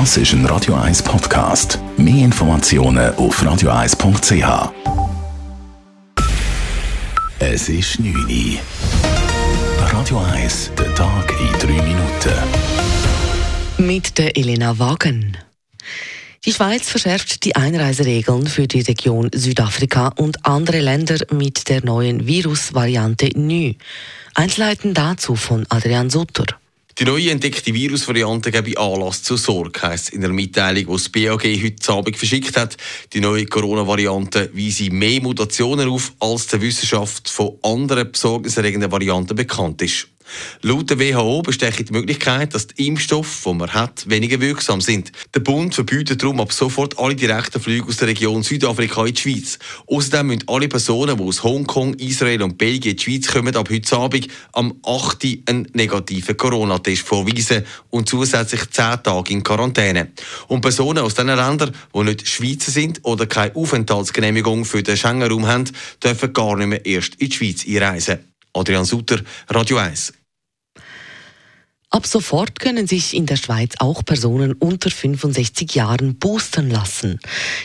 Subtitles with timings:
[0.00, 1.78] Das ist ein Radio 1 Podcast.
[1.96, 4.72] Mehr Informationen auf radio1.ch.
[7.38, 8.58] Es ist 9 Uhr.
[9.78, 12.34] Radio 1, der Tag in 3 Minuten.
[13.78, 15.38] Mit der Elena Wagen.
[16.44, 22.26] Die Schweiz verschärft die Einreiseregeln für die Region Südafrika und andere Länder mit der neuen
[22.26, 23.74] Virusvariante NÜ.
[24.34, 26.46] Einzelheiten dazu von Adrian Sutter.
[26.96, 31.42] Die neue entdeckte Virusvariante gebe Anlass zur Sorge, heisst in der Mitteilung, die das BAG
[31.42, 32.76] heute Abend verschickt hat.
[33.12, 39.82] Die neue Corona-Variante weise mehr Mutationen auf, als der Wissenschaft von anderen besorgniserregenden Varianten bekannt
[39.82, 40.06] ist.
[40.62, 45.12] Laut der WHO besteht die Möglichkeit, dass die Impfstoffe, die man hat, weniger wirksam sind.
[45.34, 49.20] Der Bund verbietet darum ab sofort alle direkten Flüge aus der Region Südafrika in die
[49.20, 49.58] Schweiz.
[49.86, 53.68] Außerdem müssen alle Personen, die aus Hongkong, Israel und Belgien in die Schweiz kommen, ab
[53.70, 55.26] heute Abend am 8.
[55.46, 60.12] einen negativen Corona-Test vorweisen und zusätzlich 10 Tage in Quarantäne.
[60.48, 65.46] Und Personen aus diesen Ländern, die nicht Schweizer sind oder keine Aufenthaltsgenehmigung für den Schengen-Raum
[65.46, 65.70] haben,
[66.02, 68.33] dürfen gar nicht mehr erst in die Schweiz einreisen.
[68.54, 70.23] Adrian Sutter, Radio 1.
[71.94, 77.20] Ab sofort können sich in der Schweiz auch Personen unter 65 Jahren boostern lassen.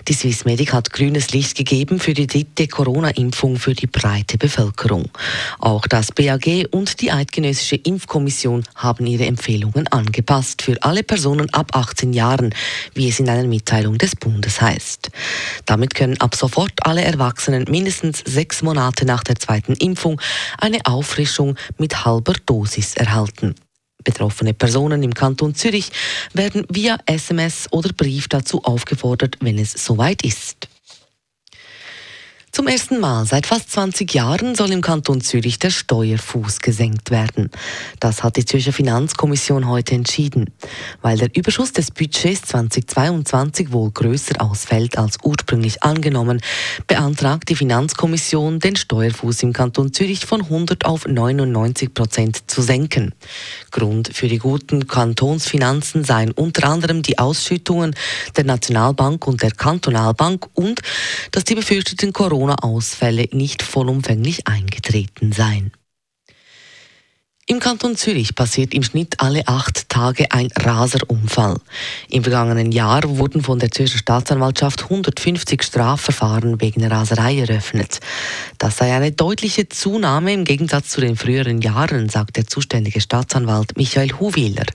[0.07, 5.09] Die Swissmedic hat grünes Licht gegeben für die dritte Corona-Impfung für die breite Bevölkerung.
[5.57, 11.75] Auch das BAG und die Eidgenössische Impfkommission haben ihre Empfehlungen angepasst für alle Personen ab
[11.75, 12.53] 18 Jahren,
[12.93, 15.09] wie es in einer Mitteilung des Bundes heißt.
[15.65, 20.21] Damit können ab sofort alle Erwachsenen mindestens sechs Monate nach der zweiten Impfung
[20.59, 23.55] eine Auffrischung mit halber Dosis erhalten.
[24.03, 25.91] Betroffene Personen im Kanton Zürich
[26.33, 30.67] werden via SMS oder Brief dazu aufgefordert, wenn es soweit ist.
[32.59, 37.51] Zum ersten Mal seit fast 20 Jahren soll im Kanton Zürich der Steuerfuß gesenkt werden.
[38.01, 40.51] Das hat die Zürcher Finanzkommission heute entschieden.
[41.01, 46.41] Weil der Überschuss des Budgets 2022 wohl größer ausfällt als ursprünglich angenommen,
[46.85, 53.13] beantragt die Finanzkommission, den Steuerfuß im Kanton Zürich von 100 auf 99 Prozent zu senken.
[53.71, 57.95] Grund für die guten Kantonsfinanzen seien unter anderem die Ausschüttungen
[58.35, 60.81] der Nationalbank und der Kantonalbank und
[61.31, 65.71] dass die befürchteten Corona Corona-Ausfälle nicht vollumfänglich eingetreten seien.
[67.51, 71.59] Im Kanton Zürich passiert im Schnitt alle acht Tage ein Raserunfall.
[72.07, 78.01] Im vergangenen Jahr wurden von der Zürcher Staatsanwaltschaft 150 Strafverfahren wegen Raserei eröffnet.
[78.59, 83.75] Das sei eine deutliche Zunahme im Gegensatz zu den früheren Jahren, sagt der zuständige Staatsanwalt
[83.77, 84.67] Michael Huwiler.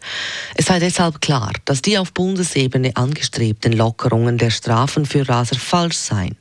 [0.57, 5.99] Es sei deshalb klar, dass die auf Bundesebene angestrebten Lockerungen der Strafen für Raser falsch
[5.99, 6.34] seien.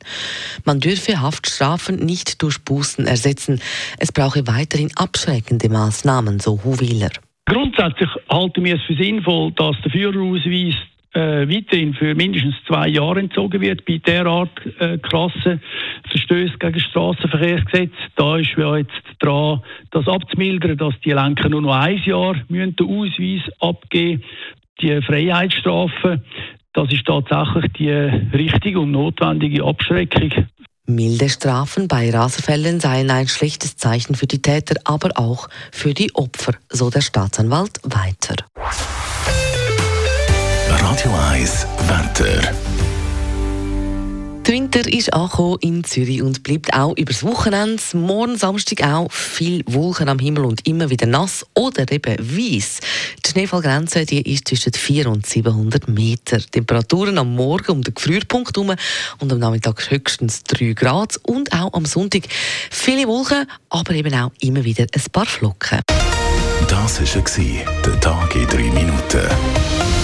[0.64, 3.60] Man dürfe Haftstrafen nicht durch Bußen ersetzen.
[3.98, 6.23] Es brauche weiterhin abschreckende Maßnahmen.
[6.38, 7.10] So Huwiler.
[7.46, 10.74] Grundsätzlich halten wir es für sinnvoll, dass der Führerausweis
[11.14, 15.60] äh, weiterhin für mindestens zwei Jahre entzogen wird bei derart äh, krassen
[16.08, 17.92] Verstößen gegen das Straßenverkehrsgesetz.
[18.16, 22.76] Da ist ja jetzt dran, das abzumildern, dass die Lenker nur noch ein Jahr müssen
[22.76, 24.22] den Ausweis abgeben
[24.80, 26.22] Die Freiheitsstrafe,
[26.72, 30.46] das ist tatsächlich die richtige und notwendige Abschreckung
[30.86, 36.14] Milde Strafen bei Raserfällen seien ein schlechtes Zeichen für die Täter, aber auch für die
[36.14, 38.36] Opfer, so der Staatsanwalt weiter.
[40.68, 42.73] Radio 1 Wetter.
[44.46, 47.82] Der Winter ist angekommen in Zürich und bleibt auch übers Wochenende.
[47.94, 52.80] Morgen Samstag auch viel Wolken am Himmel und immer wieder nass oder eben weiss.
[53.24, 56.40] Die Schneefallgrenze die ist zwischen 400 und 700 Meter.
[56.40, 58.74] Temperaturen am Morgen um den Gefrierpunkt herum
[59.18, 61.18] und am Nachmittag höchstens 3 Grad.
[61.22, 62.24] Und auch am Sonntag
[62.70, 65.80] viele Wolken, aber eben auch immer wieder ein paar Flocken.
[66.68, 70.03] Das war der Tag in 3 Minuten.